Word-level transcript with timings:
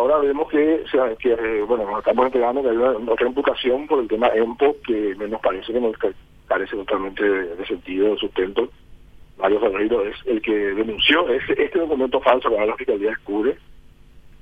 ahora 0.00 0.18
vemos 0.18 0.48
que, 0.48 0.82
eh, 0.82 1.64
bueno, 1.66 1.98
estamos 1.98 2.26
entregando 2.26 2.62
que 2.62 2.70
hay 2.70 2.76
otra 2.76 3.26
imputación 3.26 3.86
por 3.86 4.00
el 4.00 4.08
tema 4.08 4.28
EMPO 4.28 4.76
que 4.86 5.14
nos 5.16 5.40
parece 5.40 5.72
que 5.72 5.80
nos 5.80 5.96
carece 6.46 6.76
totalmente 6.76 7.22
de, 7.22 7.66
sentido, 7.66 8.10
de 8.10 8.16
sustento. 8.16 8.68
Mario 9.38 9.60
Ferreiro 9.60 10.04
es 10.04 10.16
el 10.26 10.40
que 10.42 10.52
denunció 10.52 11.28
este, 11.28 11.64
este 11.64 11.78
documento 11.78 12.20
falso 12.20 12.50
que 12.50 12.66
la 12.66 12.76
Fiscalía 12.76 13.10
descubre 13.10 13.56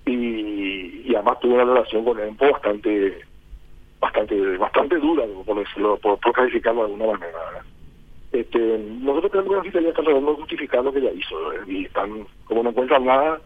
y, 0.06 1.02
y 1.04 1.14
además 1.14 1.40
tuvo 1.40 1.54
una 1.54 1.64
relación 1.64 2.04
con 2.04 2.20
EMPO 2.20 2.52
bastante 2.52 3.20
bastante 4.00 4.56
bastante 4.56 4.96
dura, 4.96 5.24
por, 5.44 5.58
decirlo, 5.58 5.96
por, 5.98 6.18
calificarlo 6.32 6.86
de 6.86 6.92
alguna 6.92 7.12
manera. 7.12 7.38
Este, 8.30 8.78
nosotros 9.00 9.32
creemos 9.32 9.50
que 9.50 9.56
la 9.56 9.62
Fiscalía 9.64 9.88
está 9.90 10.02
tratando 10.02 10.30
de 10.30 10.36
justificar 10.36 10.84
lo 10.84 10.92
que 10.92 11.00
ya 11.00 11.10
hizo 11.10 11.36
y 11.66 11.86
están, 11.86 12.26
como 12.44 12.62
no 12.62 12.70
encuentran 12.70 13.04
nada, 13.04 13.40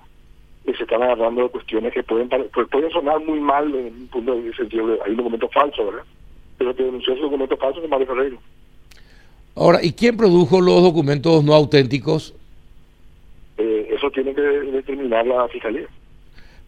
se 0.64 0.82
están 0.84 1.02
agarrando 1.02 1.42
de 1.42 1.48
cuestiones 1.48 1.92
que 1.92 2.02
pueden 2.02 2.28
pues 2.28 2.68
pueden 2.68 2.90
sonar 2.90 3.20
muy 3.20 3.40
mal 3.40 3.74
en 3.74 3.86
un 3.86 4.08
punto 4.08 4.40
de 4.40 4.54
sentido 4.54 4.86
de 4.86 4.98
hay 5.04 5.10
un 5.10 5.16
documento 5.16 5.48
falso, 5.48 5.86
¿verdad? 5.86 6.04
Pero 6.58 6.74
que 6.74 6.84
denunció 6.84 7.14
ese 7.14 7.22
documento 7.22 7.56
falso 7.56 7.82
es 7.82 7.88
Mario 7.88 8.06
Ferreiro. 8.06 8.38
Ahora, 9.54 9.80
¿y 9.82 9.92
quién 9.92 10.16
produjo 10.16 10.60
los 10.60 10.82
documentos 10.82 11.44
no 11.44 11.54
auténticos? 11.54 12.34
Eh, 13.58 13.88
eso 13.94 14.10
tiene 14.10 14.34
que 14.34 14.40
determinar 14.40 15.26
la 15.26 15.46
fiscalía. 15.48 15.86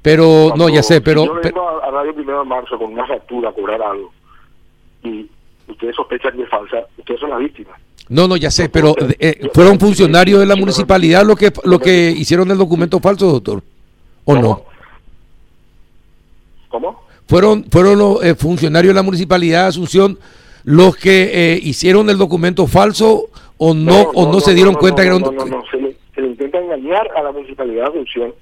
Pero, 0.02 0.52
no, 0.54 0.68
ya 0.68 0.82
sé, 0.82 1.00
pero... 1.00 1.22
Si 1.22 1.28
yo 1.28 1.40
vengo 1.42 1.82
a, 1.82 1.90
Radio 1.90 2.14
Primero 2.14 2.40
de 2.40 2.44
Marzo 2.44 2.78
con 2.78 2.92
una 2.92 3.06
factura 3.06 3.48
a 3.48 3.52
cobrar 3.52 3.80
algo 3.80 4.12
y 5.02 5.26
ustedes 5.66 5.96
sospechan 5.96 6.36
que 6.36 6.42
es 6.42 6.48
falsa, 6.50 6.84
ustedes 6.98 7.20
son 7.20 7.30
las 7.30 7.38
víctimas. 7.38 7.80
No, 8.10 8.28
no, 8.28 8.36
ya 8.36 8.50
sé, 8.50 8.68
pero 8.68 8.94
eh, 9.18 9.48
¿fueron 9.54 9.80
funcionarios 9.80 10.40
de 10.40 10.46
la 10.46 10.56
municipalidad 10.56 11.24
lo 11.24 11.36
que, 11.36 11.50
lo 11.64 11.78
que 11.78 12.10
hicieron 12.10 12.50
el 12.50 12.58
documento 12.58 13.00
falso, 13.00 13.32
doctor? 13.32 13.62
¿O 14.24 14.34
no? 14.34 14.62
¿Cómo? 16.68 17.04
¿Fueron, 17.26 17.64
fueron 17.64 17.98
los 17.98 18.24
eh, 18.24 18.34
funcionarios 18.34 18.92
de 18.92 18.94
la 18.94 19.02
municipalidad 19.02 19.62
de 19.62 19.68
Asunción 19.68 20.18
los 20.64 20.96
que 20.96 21.30
eh, 21.32 21.60
hicieron 21.62 22.08
el 22.08 22.16
documento 22.16 22.66
falso 22.66 23.28
o 23.58 23.74
no, 23.74 24.02
o 24.14 24.32
no, 24.32 24.40
se 24.40 24.54
dieron 24.54 24.74
cuenta 24.74 25.02
que 25.02 25.08
era 25.08 25.16
un 25.16 25.22
documento? 25.22 25.56
No, 25.56 25.62
no, 25.62 25.70
se 25.70 25.76
le, 25.76 25.96
se 26.14 26.20
le, 26.20 26.28
intenta 26.28 26.58
engañar 26.58 27.10
a 27.16 27.22
la 27.22 27.32
municipalidad 27.32 27.84
de 27.84 27.90
Asunción. 27.90 28.34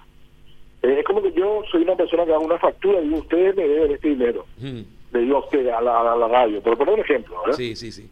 Eh, 0.83 0.97
es 0.99 1.05
como 1.05 1.23
que 1.23 1.33
yo 1.33 1.63
soy 1.71 1.83
una 1.83 1.97
persona 1.97 2.25
que 2.25 2.33
hago 2.33 2.45
una 2.45 2.59
factura 2.59 3.01
y 3.01 3.11
ustedes 3.13 3.57
me 3.57 3.67
deben 3.67 3.93
este 3.93 4.09
dinero. 4.09 4.47
Hmm. 4.59 4.83
Le 5.13 5.21
digo 5.21 5.37
a 5.37 5.41
usted, 5.41 5.69
a 5.69 5.81
la, 5.81 6.13
a 6.13 6.17
la 6.17 6.29
radio. 6.29 6.61
Por 6.63 6.79
poner 6.79 6.95
un 6.95 7.01
ejemplo, 7.01 7.37
¿verdad? 7.43 7.57
Sí, 7.57 7.77
sí, 7.77 7.93
sí. 7.93 8.09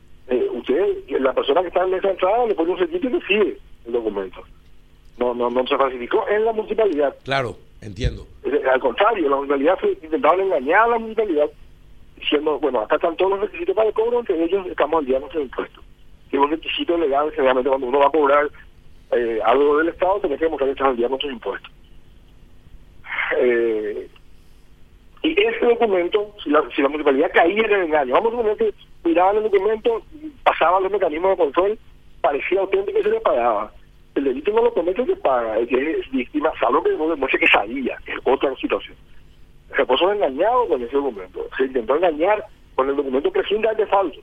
usted, 0.53 0.87
la 1.21 1.33
persona 1.33 1.63
que 1.63 1.69
está 1.69 1.85
en 1.85 1.95
esa 1.95 2.11
entrada 2.11 2.47
le 2.47 2.55
pone 2.55 2.73
un 2.73 2.79
sentido 2.79 3.09
y 3.09 3.13
recibe 3.21 3.59
el 3.87 3.93
documento 3.93 4.43
no, 5.21 5.35
no, 5.35 5.51
no 5.51 5.67
se 5.67 5.77
falsificó 5.77 6.27
en 6.29 6.47
la 6.47 6.53
municipalidad. 6.53 7.15
Claro, 7.25 7.57
entiendo. 7.83 8.27
Al 8.73 8.81
contrario, 8.81 9.29
la 9.29 9.37
municipalidad 9.37 9.79
fue, 9.79 9.93
intentaron 10.03 10.41
engañar 10.41 10.85
a 10.85 10.89
la 10.89 10.99
municipalidad 10.99 11.51
diciendo, 12.17 12.59
bueno, 12.59 12.81
acá 12.81 12.97
están 12.97 13.17
todos 13.17 13.33
los 13.33 13.41
requisitos 13.43 13.77
para 13.77 13.89
el 13.89 13.95
cobro, 13.95 14.21
entre 14.21 14.43
ellos 14.43 14.67
estamos 14.67 15.01
al 15.01 15.07
día 15.07 15.19
nuestro 15.19 15.43
impuesto. 15.43 15.83
Que 16.31 16.37
es 16.37 16.43
un 16.43 16.51
requisito 16.51 16.97
legal, 16.97 17.31
generalmente 17.33 17.69
cuando 17.69 17.87
uno 17.87 17.99
va 17.99 18.07
a 18.07 18.11
cobrar 18.11 18.49
eh, 19.13 19.41
algo 19.45 19.79
del 19.79 19.89
Estado, 19.89 20.21
tiene 20.21 20.39
que 20.39 20.45
demostrar 20.45 20.69
que 20.69 20.73
están 20.73 20.89
al 20.89 20.97
día 20.97 21.09
nuestros 21.09 21.33
impuestos. 21.33 21.73
Eh, 23.39 24.09
y 25.23 25.33
ese 25.39 25.67
documento, 25.67 26.35
si 26.43 26.49
la, 26.49 26.63
si 26.75 26.81
la 26.81 26.89
municipalidad 26.89 27.31
caía 27.35 27.63
en 27.63 27.73
el 27.73 27.83
engaño, 27.83 28.15
vamos 28.15 28.33
a 28.33 28.37
suponer 28.37 28.57
que 28.57 28.75
miraban 29.05 29.37
el 29.37 29.43
documento, 29.43 30.03
pasaban 30.45 30.83
los 30.83 30.93
mecanismos 30.93 31.33
de 31.33 31.37
control, 31.37 31.79
parecía 32.23 32.61
auténtico 32.61 32.99
y 32.99 33.03
se 33.03 33.11
le 33.11 33.21
pagaba 33.21 33.71
el 34.15 34.25
delito 34.25 34.53
no 34.53 34.63
lo 34.63 34.75
comete 34.75 35.03
el 35.03 35.09
que 35.09 35.17
paga, 35.17 35.59
el 35.59 35.69
que 35.69 35.91
es 35.93 36.11
víctima, 36.11 36.53
salvo 36.59 36.83
que 36.83 36.91
no 36.91 37.09
demuestre 37.09 37.41
que 37.41 37.47
sabía, 37.47 37.97
es 38.07 38.17
otra 38.25 38.55
situación. 38.57 38.97
Se 39.77 39.87
puso 39.87 40.13
engañado 40.13 40.67
con 40.69 40.83
ese 40.83 40.97
documento, 40.97 41.47
se 41.57 41.65
intentó 41.65 41.97
engañar 41.97 42.45
con 42.75 42.89
el 42.89 42.97
documento 42.97 43.31
de 43.31 43.87
falso. 43.87 44.21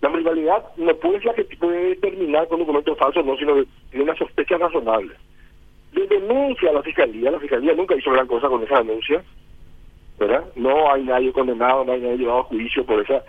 La 0.00 0.08
rivalidad 0.08 0.64
no 0.76 0.94
puede 0.96 1.18
ser 1.18 1.26
la 1.26 1.34
que 1.34 1.44
puede 1.56 1.94
terminar 1.96 2.48
con 2.48 2.60
un 2.60 2.66
documento 2.66 2.96
falso, 2.96 3.22
no, 3.22 3.36
sino 3.36 3.54
que 3.54 3.66
tiene 3.90 4.04
una 4.04 4.16
sospecha 4.16 4.56
razonable. 4.56 5.14
De 5.92 6.06
denuncia 6.06 6.70
a 6.70 6.74
la 6.74 6.82
fiscalía, 6.82 7.30
la 7.30 7.38
fiscalía 7.38 7.74
nunca 7.74 7.96
hizo 7.96 8.10
gran 8.10 8.26
cosa 8.26 8.48
con 8.48 8.62
esa 8.62 8.78
denuncia, 8.78 9.22
¿verdad? 10.18 10.44
No 10.56 10.90
hay 10.90 11.04
nadie 11.04 11.32
condenado, 11.32 11.84
no 11.84 11.92
hay 11.92 12.00
nadie 12.00 12.18
llevado 12.18 12.40
a 12.40 12.44
juicio 12.44 12.84
por 12.84 13.00
esa, 13.02 13.22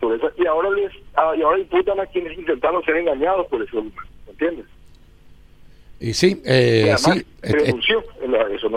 por 0.00 0.14
esa, 0.14 0.30
y 0.36 0.46
ahora 0.46 0.70
les, 0.70 0.92
ah, 1.14 1.34
y 1.36 1.42
ahora 1.42 1.58
imputan 1.58 2.00
a 2.00 2.06
quienes 2.06 2.36
intentaron 2.36 2.82
ser 2.84 2.96
engañados 2.96 3.46
por 3.46 3.62
ese 3.62 3.76
documento, 3.76 4.02
¿entiendes? 4.28 4.66
Y 6.00 6.12
sí, 6.14 6.40
eh, 6.44 6.94
sí. 6.96 7.24
Renunció, 7.42 8.04
eso 8.50 8.68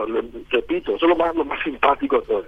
repito, 0.49 0.95
eso 0.95 1.05
es 1.05 1.09
lo 1.09 1.15
más, 1.15 1.35
lo 1.35 1.45
más 1.45 1.61
simpático 1.63 2.19
de 2.19 2.27
todo. 2.27 2.45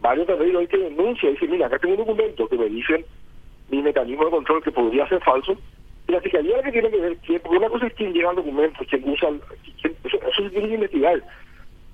Varios 0.00 0.26
también 0.26 0.56
hoy 0.56 0.66
que 0.66 0.76
denuncia 0.76 1.28
y 1.28 1.32
dice, 1.32 1.48
mira, 1.48 1.66
acá 1.66 1.78
tengo 1.78 1.94
un 1.94 2.06
documento 2.06 2.48
que 2.48 2.56
me 2.56 2.68
dicen 2.68 3.04
mi 3.70 3.82
mecanismo 3.82 4.24
de 4.24 4.30
control 4.30 4.62
que 4.62 4.70
podría 4.70 5.08
ser 5.08 5.20
falso. 5.22 5.56
Y 6.06 6.12
la 6.12 6.20
fiscalía 6.20 6.62
que 6.62 6.72
tiene 6.72 6.90
que 6.90 7.00
ver, 7.00 7.16
quién, 7.18 7.40
porque 7.40 7.58
una 7.58 7.68
cosa 7.68 7.86
es 7.86 7.94
quién 7.94 8.12
lleva 8.12 8.30
el 8.30 8.36
documento, 8.36 8.84
quién 8.88 9.08
usa, 9.08 9.28
quién, 9.80 9.94
eso, 10.04 10.18
se 10.36 10.50
tiene 10.50 10.68
que 10.68 10.74
investigar. 10.74 11.22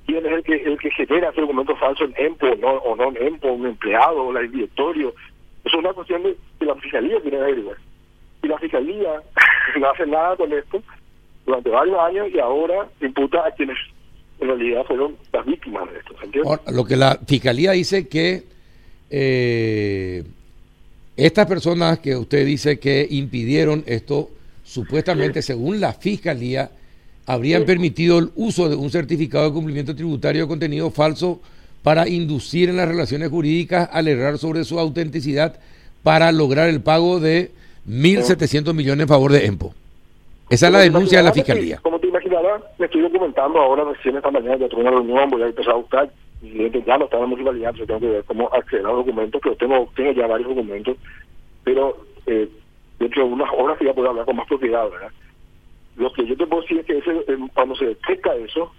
Quién 0.07 0.27
es 0.27 0.33
el 0.33 0.43
que 0.45 0.55
el 0.55 0.79
que 0.79 0.91
genera 0.91 1.31
ese 1.31 1.41
documento 1.41 1.75
falso 1.77 2.05
en 2.05 2.15
EMPO 2.17 2.47
o 2.47 2.57
no, 2.57 2.73
o 2.73 2.97
no 2.97 3.09
en 3.09 3.27
EMPO, 3.27 3.53
un 3.53 3.67
empleado 3.67 4.23
o 4.23 4.37
el 4.37 4.51
directorio. 4.51 5.15
Eso 5.65 5.79
es 5.79 5.85
una 5.85 5.95
cuestión 5.95 6.23
de 6.25 6.37
que 6.59 6.67
la 6.67 6.75
fiscalía 6.77 7.21
tiene 7.23 7.39
que 7.39 7.43
averiguar. 7.43 7.77
Y 8.43 8.49
la 8.49 8.59
fiscalía 8.59 9.23
no 9.81 9.91
hace 9.91 10.07
nada 10.07 10.37
con 10.37 10.53
esto, 10.53 10.83
durante 11.47 11.71
varios 11.71 11.99
años 11.99 12.29
y 12.33 12.39
ahora 12.39 12.89
imputa 13.01 13.47
a 13.47 13.51
quienes 13.53 13.77
en 14.41 14.49
realidad 14.49 14.85
fueron 14.87 15.17
las 15.33 15.47
víctimas 15.47 15.85
de 15.91 15.99
esto. 15.99 16.61
lo 16.73 16.85
que 16.85 16.97
la 16.97 17.19
fiscalía 17.27 17.73
dice 17.73 18.09
que 18.09 18.45
eh, 19.11 20.25
estas 21.17 21.47
personas 21.47 22.01
que 22.01 22.17
usted 22.17 22.45
dice 22.45 22.79
que 22.79 23.07
impidieron 23.09 23.85
esto, 23.87 24.31
supuestamente 24.65 25.43
según 25.43 25.81
la 25.81 25.93
fiscalía, 25.93 26.71
habrían 27.27 27.65
permitido 27.65 28.19
el 28.19 28.31
uso 28.35 28.69
de 28.69 28.77
un 28.77 28.91
certificado 28.91 29.47
de 29.47 29.53
cumplimiento 29.53 29.95
tributario 29.95 30.43
de 30.43 30.49
contenido 30.49 30.91
falso 30.91 31.41
para 31.83 32.09
inducir 32.09 32.69
en 32.69 32.77
las 32.77 32.89
relaciones 32.89 33.29
jurídicas 33.29 33.89
al 33.93 34.09
errar 34.09 34.39
sobre 34.39 34.65
su 34.65 34.79
autenticidad 34.79 35.61
para 36.03 36.33
lograr 36.33 36.69
el 36.69 36.81
pago 36.81 37.21
de 37.21 37.53
1.700 37.89 38.75
millones 38.75 39.03
en 39.03 39.09
favor 39.09 39.33
de 39.33 39.47
EMPO. 39.47 39.75
Esa 40.55 40.69
es 40.69 40.73
la 40.73 40.79
denuncia 40.79 41.19
de 41.19 41.25
la 41.25 41.33
fiscalía. 41.33 41.81
Como 41.83 41.99
te 41.99 42.07
imaginarás, 42.07 42.63
me 42.79 42.87
estoy 42.87 43.03
documentando 43.03 43.59
ahora 43.59 43.83
recién 43.85 44.17
esta 44.17 44.31
mañana, 44.31 44.57
ya 44.57 44.69
tuve 44.69 44.83
una 44.83 44.93
reunión, 44.93 45.29
voy 45.29 45.43
a 45.43 45.47
empezar 45.47 45.73
a 45.73 45.79
buscar, 45.79 46.09
y 46.43 46.71
ya 46.71 46.97
no 46.97 47.07
está 47.07 47.17
en 47.17 47.23
la 47.23 47.29
municipalidad, 47.29 47.75
yo 47.75 47.87
tengo 47.87 47.99
que 47.99 48.07
ver 48.07 48.25
cómo 48.25 48.49
acceder 48.53 48.87
a 48.87 48.91
los 48.91 48.99
documentos, 48.99 49.41
pero 49.43 49.57
tengo, 49.57 49.89
tengo 49.97 50.13
ya 50.13 50.29
varios 50.29 50.49
documentos, 50.49 50.97
pero 51.65 51.97
eh, 52.27 52.49
dentro 53.01 53.25
de 53.25 53.33
unas 53.33 53.51
horas 53.53 53.79
ya 53.81 53.93
puedo 53.93 54.11
hablar 54.11 54.25
con 54.27 54.37
más 54.37 54.47
propiedad, 54.47 54.89
¿verdad? 54.89 55.11
Lo 55.97 56.13
que 56.13 56.25
yo 56.25 56.37
te 56.37 56.47
puedo 56.47 56.63
decir 56.63 56.79
es 56.79 56.87
que 56.87 56.99
ese, 56.99 57.11
eh, 57.11 57.39
cuando 57.53 57.75
se 57.75 57.87
detecta 57.87 58.37
eso, 58.37 58.71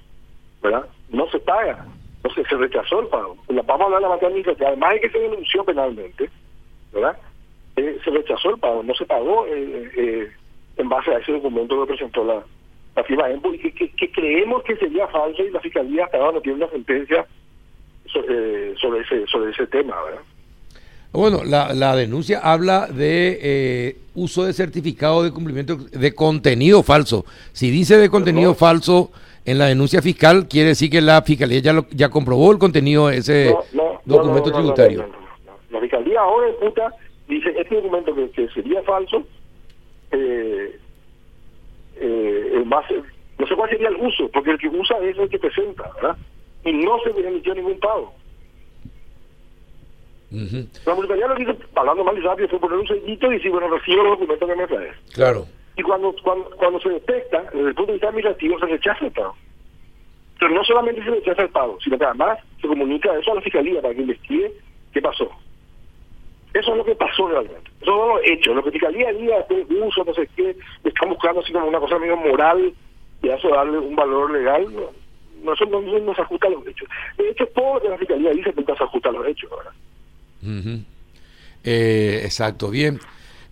¿verdad? 0.63 0.85
No 1.09 1.29
se 1.29 1.39
paga, 1.39 1.85
no 2.23 2.29
se, 2.29 2.45
se 2.45 2.55
rechazó 2.55 3.01
el 3.01 3.07
pago. 3.07 3.35
Vamos 3.49 3.81
a 3.81 3.83
hablar 3.83 3.99
de 3.99 4.03
la 4.03 4.09
materia 4.09 4.29
administrativa, 4.29 4.69
además 4.69 4.93
de 4.93 5.01
que 5.01 5.09
se 5.09 5.19
denunció 5.19 5.65
penalmente, 5.65 6.29
¿verdad? 6.93 7.17
Eh, 7.75 7.99
se 8.01 8.11
rechazó 8.11 8.51
el 8.51 8.59
pago, 8.59 8.81
no 8.81 8.95
se 8.95 9.05
pagó 9.05 9.45
eh, 9.47 9.91
eh, 9.97 10.31
en 10.77 10.89
base 10.89 11.11
a 11.11 11.17
ese 11.17 11.31
documento 11.31 11.79
que 11.81 11.93
presentó 11.93 12.23
la, 12.23 12.43
la 12.95 13.03
firma 13.03 13.29
EMPO 13.29 13.53
y 13.53 13.59
que, 13.59 14.11
creemos 14.11 14.63
que 14.63 14.75
sería 14.77 15.07
falso 15.07 15.43
y 15.43 15.51
la 15.51 15.59
Fiscalía 15.59 16.05
hasta 16.05 16.17
ahora 16.17 16.33
no 16.33 16.41
tiene 16.41 16.63
una 16.63 16.71
sentencia 16.71 17.25
sobre, 18.05 18.75
sobre, 18.77 19.01
ese, 19.01 19.27
sobre 19.27 19.51
ese 19.51 19.67
tema, 19.67 19.95
¿verdad? 20.03 20.21
Bueno, 21.11 21.43
la, 21.45 21.73
la 21.73 21.95
denuncia 21.95 22.39
habla 22.39 22.87
de 22.87 23.39
eh, 23.41 23.97
uso 24.15 24.45
de 24.45 24.53
certificado 24.53 25.23
de 25.23 25.31
cumplimiento 25.31 25.77
de 25.77 26.13
contenido 26.13 26.83
falso. 26.83 27.25
Si 27.53 27.69
dice 27.69 27.97
de 27.97 28.09
contenido 28.09 28.53
falso 28.53 29.11
en 29.45 29.57
la 29.57 29.67
denuncia 29.67 30.01
fiscal, 30.01 30.47
quiere 30.49 30.69
decir 30.69 30.89
que 30.89 31.01
la 31.01 31.21
fiscalía 31.21 31.59
ya 31.59 31.71
lo, 31.71 31.87
ya 31.91 32.09
comprobó 32.09 32.51
el 32.51 32.57
contenido 32.57 33.07
de 33.07 33.17
ese 33.17 33.55
documento 34.03 34.51
tributario. 34.51 35.05
La 35.69 35.79
fiscalía 35.79 36.19
ahora 36.19 36.47
puta 36.59 36.93
dice 37.29 37.53
este 37.57 37.75
documento 37.75 38.13
que, 38.13 38.29
que 38.31 38.49
sería 38.49 38.81
falso 38.83 39.23
eh, 40.15 40.79
eh, 41.97 42.63
no 43.37 43.47
sé 43.47 43.55
cuál 43.55 43.69
sería 43.69 43.89
el 43.89 43.97
uso, 43.97 44.29
porque 44.29 44.51
el 44.51 44.57
que 44.57 44.69
usa 44.69 44.97
es 44.99 45.17
el 45.17 45.29
que 45.29 45.39
presenta, 45.39 45.91
¿verdad? 45.95 46.17
Y 46.63 46.73
no 46.73 46.99
se 47.01 47.13
le 47.13 47.27
emitió 47.27 47.53
ningún 47.53 47.79
pago. 47.79 48.13
La 50.31 50.93
municipalidad 50.93 51.29
lo 51.29 51.35
dice, 51.35 51.55
hablando 51.75 52.03
más 52.03 52.21
rápido, 52.23 52.49
fue 52.49 52.59
poner 52.59 52.79
un 52.79 52.87
sellito 52.87 53.31
y 53.31 53.35
decir, 53.35 53.51
bueno, 53.51 53.69
recibo 53.69 54.03
los 54.03 54.19
documentos 54.19 54.49
que 54.49 54.55
me 54.55 54.67
traes. 54.67 54.95
Claro. 55.13 55.45
Y 55.77 55.83
cuando, 55.83 56.13
cuando, 56.23 56.49
cuando 56.57 56.79
se 56.79 56.89
detecta, 56.89 57.43
desde 57.53 57.69
el 57.69 57.75
punto 57.75 57.87
de 57.87 57.93
vista 57.93 58.07
administrativo, 58.07 58.59
se 58.59 58.65
rechaza 58.65 59.05
el 59.05 59.11
pago. 59.11 59.35
Pero 60.39 60.53
no 60.53 60.63
solamente 60.63 61.03
se 61.03 61.11
rechaza 61.11 61.43
el 61.43 61.49
pago, 61.49 61.77
sino 61.81 61.97
que 61.97 62.05
además 62.05 62.39
se 62.59 62.67
comunica 62.67 63.17
eso 63.17 63.31
a 63.31 63.35
la 63.35 63.41
fiscalía 63.41 63.81
para 63.81 63.93
que 63.93 64.01
investigue 64.01 64.51
qué 64.93 65.01
pasó. 65.01 65.29
Eso 66.55 66.71
es 66.71 66.77
lo 66.77 66.85
que 66.85 66.95
pasó 66.95 67.27
realmente. 67.27 67.69
Eso 67.81 67.91
no 67.91 68.07
lo 68.07 68.23
hecho. 68.23 68.53
Lo 68.53 68.63
que 68.63 68.71
Fiscalía 68.71 69.11
diga, 69.11 69.39
este 69.39 69.65
uso, 69.73 70.05
no 70.05 70.13
sé 70.13 70.27
qué, 70.37 70.55
están 70.85 71.09
buscando 71.09 71.41
así 71.41 71.51
como 71.51 71.67
una 71.67 71.81
cosa 71.81 71.99
medio 71.99 72.15
moral 72.15 72.73
y 73.21 73.29
a 73.29 73.35
eso 73.35 73.49
darle 73.49 73.77
un 73.77 73.93
valor 73.93 74.31
legal, 74.31 74.65
no, 75.43 75.53
eso 75.53 75.65
no, 75.65 75.81
no 75.81 76.15
se 76.15 76.21
ajusta 76.21 76.47
a 76.47 76.51
los 76.51 76.65
hechos. 76.65 76.87
De 77.17 77.29
hecho, 77.29 77.45
todo 77.47 77.89
la 77.89 77.97
Fiscalía 77.97 78.31
dice 78.31 78.53
que 78.53 78.63
se 78.63 78.71
ajusta 78.83 79.09
a 79.09 79.11
los 79.11 79.27
hechos, 79.27 79.49
¿verdad? 79.51 80.79
Eh, 81.65 82.21
exacto, 82.23 82.69
bien. 82.69 83.01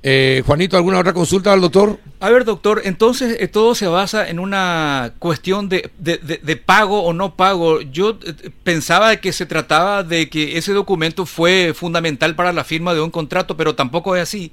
Eh, 0.06 0.44
Juanito, 0.46 0.76
¿alguna 0.76 1.00
otra 1.00 1.14
consulta 1.14 1.54
al 1.54 1.62
doctor? 1.62 1.98
A 2.20 2.30
ver, 2.30 2.44
doctor, 2.44 2.82
entonces 2.84 3.38
eh, 3.42 3.48
todo 3.48 3.74
se 3.74 3.88
basa 3.88 4.30
en 4.30 4.38
una 4.38 5.14
cuestión 5.18 5.70
de, 5.70 5.90
de- 5.98 6.18
de- 6.18 6.40
de 6.44 6.56
pago 6.58 7.04
o 7.04 7.14
no 7.14 7.36
pago. 7.36 7.80
Yo 7.80 8.10
eh, 8.26 8.50
pensaba 8.66 9.16
que 9.16 9.32
se 9.32 9.46
trataba 9.46 10.04
de 10.04 10.30
que 10.30 10.58
ese 10.58 10.74
documento 10.74 11.26
fue 11.26 11.74
fundamental 11.74 12.36
para 12.36 12.52
la 12.52 12.66
firma 12.66 12.94
de 12.94 13.00
un 13.02 13.12
contrato, 13.12 13.56
pero 13.56 13.76
tampoco 13.76 14.14
es 14.18 14.24
así. 14.24 14.52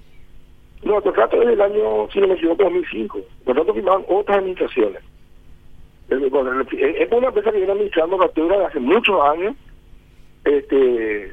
No, 0.84 0.98
el 0.98 1.02
contrato 1.02 1.42
es 1.42 1.48
del 1.48 1.60
año, 1.60 2.08
si 2.12 2.20
no 2.20 2.28
me 2.28 2.34
equivoco, 2.34 2.62
2005. 2.62 3.18
El 3.18 3.44
contrato 3.44 3.74
firmaban 3.74 4.04
otras 4.08 4.38
administraciones. 4.38 5.02
Es 6.10 6.30
bueno, 6.30 6.60
el- 6.60 6.96
es 6.96 7.10
una 7.10 7.26
empresa 7.26 7.50
que 7.50 7.56
viene 7.58 7.72
administrando 7.72 8.18
captura 8.18 8.68
hace 8.68 8.78
muchos 8.78 9.20
años, 9.32 9.56
este, 10.44 11.32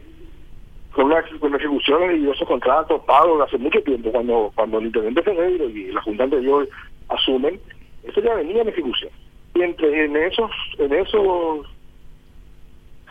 con, 0.98 1.06
una, 1.06 1.24
con 1.40 1.54
ejecuciones 1.54 2.10
de 2.10 2.16
diversos 2.16 2.48
contratos 2.48 3.04
pagos 3.04 3.48
hace 3.48 3.60
mucho 3.60 3.80
tiempo, 3.84 4.12
cuando 4.12 4.52
cuando 4.56 4.80
el 4.80 4.88
intendente 4.88 5.22
Ferreiro 5.22 5.70
y 5.70 5.92
la 5.92 6.02
Junta 6.02 6.24
anterior 6.24 6.68
asumen, 7.10 7.60
eso 8.02 8.20
ya 8.20 8.34
venía 8.34 8.64
en 8.64 8.70
ejecución. 8.70 9.12
Y 9.54 9.62
entre 9.62 10.06
en 10.06 10.16
esos, 10.18 10.50
en 10.80 10.92
esos 10.92 11.68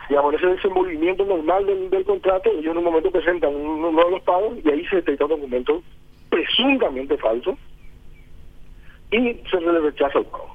digamos, 0.09 0.33
ese 0.33 0.47
desenvolvimiento 0.47 1.23
normal 1.23 1.65
del, 1.65 1.89
del 1.89 2.03
contrato, 2.03 2.49
ellos 2.51 2.71
en 2.71 2.77
un 2.77 2.83
momento 2.83 3.09
presentan 3.09 3.55
uno 3.55 3.87
uno 3.87 4.03
de 4.03 4.11
los 4.11 4.21
pagos 4.23 4.57
y 4.65 4.69
ahí 4.69 4.85
se 4.87 4.97
detecta 4.97 5.23
un 5.23 5.31
documento 5.31 5.81
presuntamente 6.29 7.17
falso 7.17 7.57
y 9.11 9.33
se 9.49 9.61
le 9.61 9.79
rechaza 9.79 10.19
el 10.19 10.25
pago. 10.25 10.53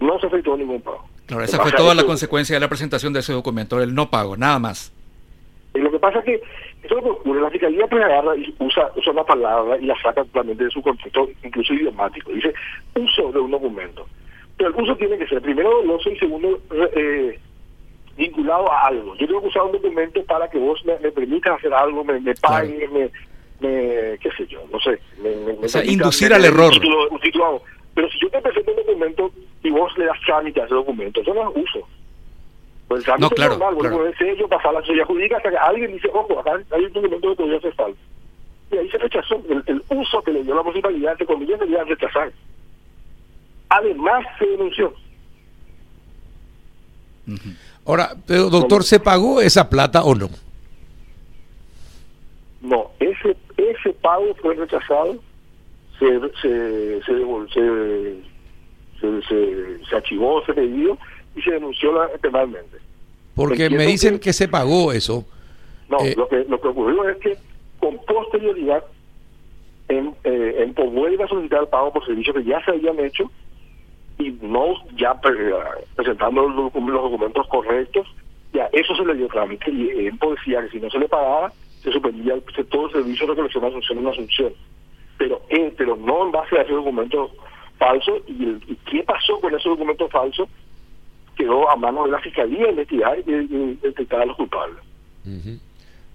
No 0.00 0.18
se 0.18 0.26
efectuó 0.26 0.56
ningún 0.56 0.82
pago. 0.82 1.04
Claro, 1.26 1.44
esa 1.44 1.62
fue 1.62 1.70
toda 1.70 1.94
la 1.94 2.02
consecuencia 2.02 2.56
de 2.56 2.60
la 2.60 2.68
presentación 2.68 3.12
de 3.12 3.20
ese 3.20 3.32
documento, 3.32 3.80
el 3.80 3.94
no 3.94 4.10
pago, 4.10 4.36
nada 4.36 4.58
más. 4.58 4.92
Pasa 6.06 6.20
es 6.20 6.24
que 6.24 6.34
eso 6.34 6.42
es 6.84 6.90
lo 6.90 7.02
que 7.02 7.08
ocurre, 7.10 7.40
la 7.40 7.50
fiscalía 7.50 7.84
pues 7.88 8.04
agarra 8.04 8.36
y 8.36 8.54
usa, 8.60 8.92
usa 8.94 9.12
una 9.12 9.24
palabra 9.24 9.76
y 9.76 9.86
la 9.86 10.00
saca 10.00 10.22
totalmente 10.22 10.62
de 10.62 10.70
su 10.70 10.80
contexto, 10.80 11.28
incluso 11.42 11.74
idiomático. 11.74 12.30
Dice 12.30 12.54
uso 12.94 13.32
de 13.32 13.40
un 13.40 13.50
documento. 13.50 14.06
Pero 14.56 14.70
el 14.70 14.82
uso 14.84 14.96
tiene 14.96 15.18
que 15.18 15.26
ser 15.26 15.42
primero 15.42 15.68
doloso 15.82 16.08
y 16.08 16.16
segundo 16.18 16.60
eh, 16.94 17.40
vinculado 18.16 18.70
a 18.70 18.86
algo. 18.86 19.16
Yo 19.16 19.26
tengo 19.26 19.40
que 19.42 19.48
usar 19.48 19.64
un 19.64 19.72
documento 19.72 20.22
para 20.26 20.48
que 20.48 20.58
vos 20.58 20.80
me, 20.84 20.96
me 21.00 21.10
permitas 21.10 21.58
hacer 21.58 21.74
algo, 21.74 22.04
me, 22.04 22.20
me 22.20 22.34
pagues, 22.36 22.88
me, 22.92 23.10
me- 23.60 24.16
qué 24.18 24.30
sé 24.36 24.46
yo, 24.46 24.62
no 24.70 24.78
sé. 24.78 25.00
Me, 25.20 25.30
O 25.60 25.68
sea, 25.68 25.84
inducir 25.84 26.32
al 26.32 26.44
error. 26.44 26.66
Un 26.72 26.80
título, 26.80 27.08
un 27.08 27.20
título. 27.20 27.62
Pero 27.94 28.08
si 28.10 28.20
yo 28.20 28.30
te 28.30 28.40
presento 28.42 28.70
un 28.70 28.76
documento 28.76 29.30
y 29.64 29.70
vos 29.70 29.90
le 29.98 30.04
das 30.04 30.20
trámite 30.24 30.60
a 30.60 30.66
ese 30.66 30.74
documento, 30.74 31.20
eso 31.20 31.34
no 31.34 31.50
es 31.50 31.56
uso. 31.56 31.88
Pues 32.88 33.00
el 33.00 33.04
trámite 33.04 33.24
No, 33.24 33.30
claro, 33.30 33.58
normal, 33.58 33.78
claro. 33.78 33.96
pones 33.98 34.16
sello, 34.16 34.48
pasar 34.48 34.74
la 34.74 34.80
sociedad 34.80 35.06
jurídica 35.06 35.36
hasta 35.38 35.50
que 35.50 35.56
alguien 35.56 35.92
dice, 35.92 36.08
ojo, 36.12 36.38
acá 36.38 36.52
hay 36.70 36.84
un 36.84 36.92
documento 36.92 37.30
que 37.30 37.36
podría 37.36 37.60
ser 37.60 37.74
falso. 37.74 37.98
Y 38.70 38.76
ahí 38.76 38.90
se 38.90 38.98
rechazó. 38.98 39.42
El, 39.48 39.62
el 39.66 39.82
uso 39.90 40.22
que 40.22 40.32
le 40.32 40.42
dio 40.42 40.54
la 40.54 40.62
municipalidad, 40.62 41.12
entre 41.12 41.26
comillas, 41.26 41.58
se 41.58 41.66
iba 41.66 41.80
a 41.80 41.84
rechazar. 41.84 42.32
Además, 43.68 44.24
se 44.38 44.46
denunció. 44.46 44.92
Ahora, 47.84 48.14
pero 48.26 48.50
doctor, 48.50 48.84
¿se 48.84 49.00
pagó 49.00 49.40
esa 49.40 49.68
plata 49.68 50.04
o 50.04 50.14
no? 50.14 50.28
No, 52.60 52.90
ese 53.00 53.36
ese 53.56 53.92
pago 53.94 54.34
fue 54.36 54.54
rechazado, 54.54 55.16
se 55.98 56.20
se 56.20 57.00
se, 57.02 57.02
se, 57.02 58.22
se, 59.00 59.22
se, 59.22 59.84
se 59.88 59.96
archivó 59.96 60.42
ese 60.42 60.54
pedido 60.54 60.98
y 61.36 61.42
se 61.42 61.50
denunció 61.52 61.92
penalmente. 62.20 62.78
Porque 63.34 63.68
me 63.70 63.86
dicen 63.86 64.14
que- 64.14 64.20
que 64.20 64.32
se 64.32 64.48
pagó 64.48 64.92
eso. 64.92 65.24
No, 65.88 65.98
Eh, 66.00 66.14
lo 66.16 66.26
que 66.28 66.44
lo 66.48 66.60
que 66.60 66.68
ocurrió 66.68 67.08
es 67.08 67.18
que 67.18 67.36
con 67.78 67.98
posterioridad 68.04 68.82
en, 69.88 70.14
eh, 70.24 70.56
en 70.64 70.74
vuelve 70.90 71.22
a 71.22 71.28
solicitar 71.28 71.60
el 71.60 71.68
pago 71.68 71.92
por 71.92 72.04
servicios 72.04 72.34
que 72.34 72.44
ya 72.44 72.60
se 72.64 72.72
habían 72.72 72.98
hecho 72.98 73.30
y 74.18 74.30
no 74.42 74.74
ya 74.96 75.14
pre- 75.20 75.52
presentando 75.94 76.48
los, 76.48 76.74
los 76.74 77.02
documentos 77.02 77.46
correctos, 77.48 78.06
ya 78.52 78.68
eso 78.72 78.96
se 78.96 79.04
le 79.04 79.14
dio 79.14 79.28
trámite 79.28 79.70
y 79.70 80.06
en 80.06 80.18
decía 80.18 80.62
que 80.62 80.70
si 80.70 80.80
no 80.80 80.90
se 80.90 80.98
le 80.98 81.08
pagaba 81.08 81.52
se 81.82 81.92
suspendía 81.92 82.34
el- 82.34 82.42
todo 82.68 82.86
el 82.86 82.92
servicio 82.92 83.26
de 83.26 83.32
recolección 83.32 83.62
de 83.62 83.68
asunción 83.68 83.98
en 83.98 84.06
asunción. 84.08 84.52
Pero 85.18 85.42
eh, 85.50 85.72
pero 85.76 85.94
no 85.96 86.24
en 86.26 86.32
base 86.32 86.58
a 86.58 86.62
ese 86.62 86.72
documento 86.72 87.30
falso 87.78 88.16
y, 88.26 88.42
el- 88.44 88.62
y 88.66 88.74
qué 88.90 89.02
pasó 89.04 89.38
con 89.40 89.54
ese 89.54 89.68
documento 89.68 90.08
falso 90.08 90.48
quedó 91.36 91.68
a 91.70 91.76
manos 91.76 92.06
de 92.06 92.12
la 92.12 92.20
fiscalía 92.20 92.70
investigar 92.70 93.18
y, 93.26 93.30
y 93.30 93.78
detectar 93.82 94.22
a 94.22 94.26
los 94.26 94.36
culpables. 94.36 94.78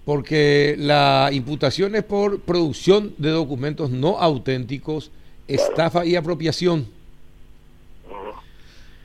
Porque 0.04 0.74
la 0.78 1.28
imputación 1.32 1.94
es 1.94 2.02
por 2.02 2.40
producción 2.40 3.14
de 3.18 3.30
documentos 3.30 3.90
no 3.90 4.18
auténticos, 4.18 5.12
estafa 5.46 6.04
y 6.04 6.16
apropiación. 6.16 6.86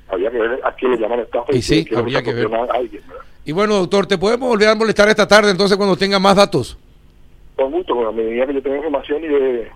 Había 0.09 0.31
que 0.31 0.37
ver 0.39 0.59
a 0.63 0.71
quién 0.73 0.91
le 0.91 0.97
llaman 0.97 1.19
estafa 1.19 1.53
Y 1.53 1.61
sí, 1.61 1.79
es 1.79 1.91
lo 1.91 1.99
habría 1.99 2.23
que 2.23 2.33
ver. 2.33 2.49
alguien. 2.73 3.03
Y 3.45 3.51
bueno, 3.51 3.75
doctor, 3.75 4.07
¿te 4.07 4.17
podemos 4.17 4.49
volver 4.49 4.69
a 4.69 4.75
molestar 4.75 5.07
esta 5.09 5.27
tarde 5.27 5.51
entonces 5.51 5.77
cuando 5.77 5.95
tenga 5.95 6.19
más 6.19 6.35
datos? 6.35 6.77
Con 7.55 7.71
gusto, 7.71 7.93
con 7.93 8.05
la 8.05 8.11
medida 8.11 8.45
que 8.47 8.53
yo 8.55 8.61
tenga 8.61 8.77
información 8.77 9.23
y 9.23 9.27
de, 9.27 9.71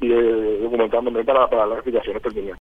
y 0.00 0.08
de 0.08 0.58
documentándome 0.60 1.24
para, 1.24 1.48
para 1.48 1.66
las 1.66 1.76
explicaciones 1.78 2.22
pertinentes. 2.22 2.52